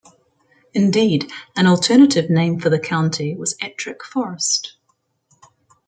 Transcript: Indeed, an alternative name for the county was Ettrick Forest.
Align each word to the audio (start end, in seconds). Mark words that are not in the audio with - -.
Indeed, 0.73 1.31
an 1.55 1.67
alternative 1.67 2.27
name 2.27 2.59
for 2.59 2.71
the 2.71 2.79
county 2.79 3.35
was 3.35 3.53
Ettrick 3.61 4.03
Forest. 4.03 4.73